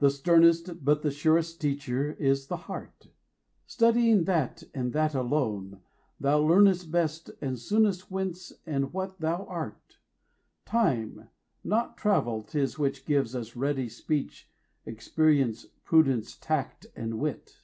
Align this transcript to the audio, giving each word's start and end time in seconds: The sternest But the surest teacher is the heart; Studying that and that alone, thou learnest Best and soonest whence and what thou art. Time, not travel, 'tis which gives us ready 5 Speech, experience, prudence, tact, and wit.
The 0.00 0.10
sternest 0.10 0.84
But 0.84 1.00
the 1.00 1.10
surest 1.10 1.62
teacher 1.62 2.12
is 2.20 2.48
the 2.48 2.58
heart; 2.68 3.08
Studying 3.64 4.24
that 4.24 4.64
and 4.74 4.92
that 4.92 5.14
alone, 5.14 5.80
thou 6.20 6.40
learnest 6.40 6.90
Best 6.90 7.30
and 7.40 7.58
soonest 7.58 8.10
whence 8.10 8.52
and 8.66 8.92
what 8.92 9.18
thou 9.18 9.46
art. 9.48 9.96
Time, 10.66 11.30
not 11.64 11.96
travel, 11.96 12.42
'tis 12.42 12.78
which 12.78 13.06
gives 13.06 13.34
us 13.34 13.56
ready 13.56 13.86
5 13.86 13.92
Speech, 13.92 14.50
experience, 14.84 15.64
prudence, 15.86 16.36
tact, 16.36 16.88
and 16.94 17.18
wit. 17.18 17.56